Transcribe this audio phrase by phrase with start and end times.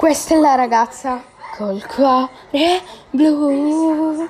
[0.00, 1.22] Questa è la ragazza
[1.58, 4.26] col cuore blu.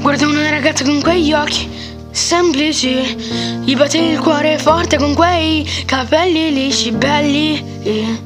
[0.00, 3.16] Guarda una ragazza con quegli occhi semplici,
[3.64, 8.16] gli batte il cuore forte con quei capelli lisci belli,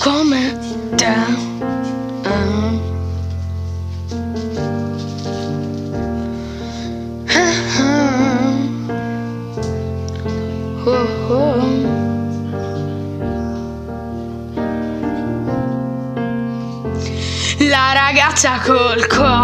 [0.00, 0.58] come
[0.94, 1.52] te.
[17.58, 19.43] La ragazza col cuore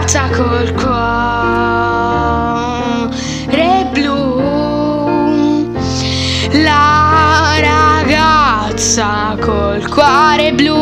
[0.00, 0.88] Ragazza col cuore
[3.92, 4.40] blu.
[6.62, 10.78] La ragazza col cuore blu.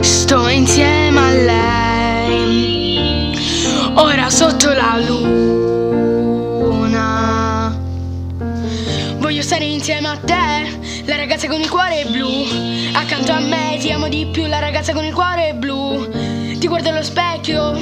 [0.00, 3.36] Sto insieme a lei.
[3.94, 5.28] Ora sotto la luna.
[9.18, 12.28] Voglio stare insieme a te, la ragazza con il cuore blu.
[12.92, 16.08] Accanto a me ti amo di più, la ragazza con il cuore blu.
[16.58, 17.74] Ti guardo allo specchio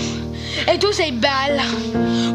[0.64, 1.62] e tu sei bella.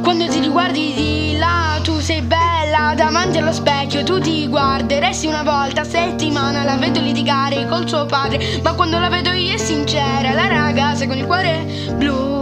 [0.01, 2.93] Quando ti riguardi di là, tu sei bella.
[2.95, 6.63] Davanti allo specchio tu ti guarderesti una volta a settimana.
[6.63, 10.33] La vedo litigare col suo padre, ma quando la vedo io è sincera.
[10.33, 12.41] La ragazza con il cuore blu.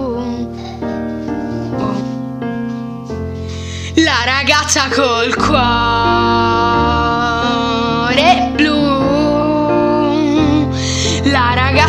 [3.96, 6.61] La ragazza col cuore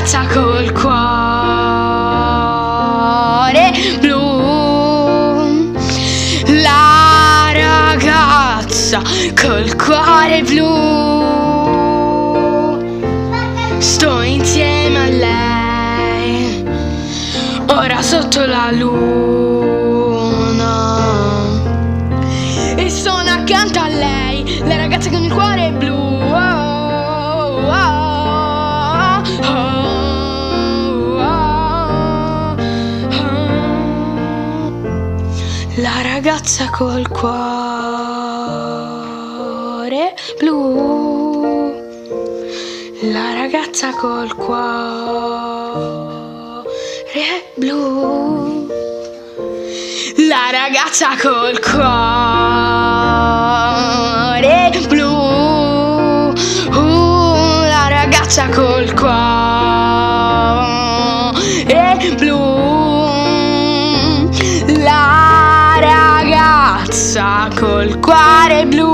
[0.02, 0.90] Ragazza col cuore
[4.00, 4.18] blu.
[6.60, 9.00] La ragazza
[9.40, 10.66] col cuore blu.
[13.78, 16.64] Sto insieme a lei.
[17.68, 19.60] Ora sotto la luna.
[22.74, 26.11] E sono accanto a lei, la ragazza con il cuore blu.
[36.22, 37.34] Ragazza col cuore
[40.38, 41.74] blu.
[43.10, 44.62] La ragazza col cuore
[47.56, 48.68] blu.
[50.28, 51.90] La ragazza col cuore
[54.86, 55.10] blu.
[56.70, 59.41] Uh, la ragazza col cuore
[67.48, 68.90] col cuore blu.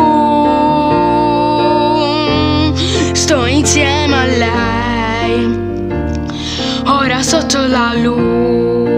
[3.12, 5.66] Sto insieme a lei.
[6.86, 8.92] Ora sotto la luna,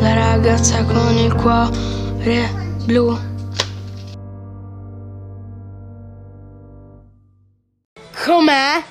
[0.00, 2.50] la ragazza con il cuore
[2.84, 3.18] blu.
[8.24, 8.82] Com'è?